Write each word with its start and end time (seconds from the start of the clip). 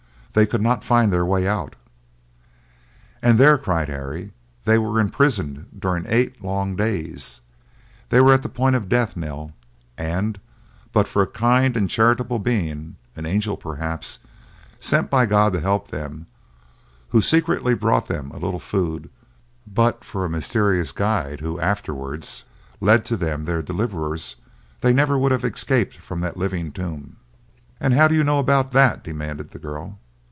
"They 0.33 0.45
could 0.47 0.61
not 0.61 0.85
find 0.85 1.11
their 1.11 1.25
way 1.25 1.45
out." 1.45 1.75
"And 3.21 3.37
there," 3.37 3.57
cried 3.57 3.89
Harry, 3.89 4.31
"they 4.63 4.77
were 4.77 4.97
imprisoned 4.97 5.65
during 5.77 6.05
eight 6.07 6.41
long 6.41 6.77
days! 6.77 7.41
They 8.07 8.21
were 8.21 8.31
at 8.33 8.41
the 8.41 8.47
point 8.47 8.77
of 8.77 8.87
death, 8.87 9.17
Nell; 9.17 9.51
and, 9.97 10.39
but 10.93 11.05
for 11.05 11.21
a 11.21 11.27
kind 11.27 11.75
and 11.75 11.89
charitable 11.89 12.39
being—an 12.39 13.25
angel 13.25 13.57
perhaps—sent 13.57 15.09
by 15.09 15.25
God 15.25 15.51
to 15.51 15.59
help 15.59 15.89
them, 15.89 16.27
who 17.09 17.21
secretly 17.21 17.73
brought 17.73 18.07
them 18.07 18.31
a 18.31 18.39
little 18.39 18.57
food; 18.57 19.09
but 19.67 20.01
for 20.05 20.23
a 20.23 20.29
mysterious 20.29 20.93
guide, 20.93 21.41
who 21.41 21.59
afterwards 21.59 22.45
led 22.79 23.03
to 23.03 23.17
them 23.17 23.43
their 23.43 23.61
deliverers, 23.61 24.37
they 24.79 24.93
never 24.93 25.17
would 25.19 25.33
have 25.33 25.43
escaped 25.43 25.97
from 25.97 26.21
that 26.21 26.37
living 26.37 26.71
tomb!" 26.71 27.17
"And 27.81 27.93
how 27.93 28.07
do 28.07 28.15
you 28.15 28.23
know 28.23 28.39
about 28.39 28.71
that?" 28.71 29.03
demanded 29.03 29.51
the 29.51 29.59
girl. 29.59 29.97